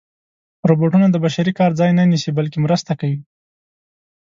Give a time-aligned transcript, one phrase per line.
[0.69, 3.19] روبوټونه د بشري کار ځای نه نیسي، بلکې مرسته کوي.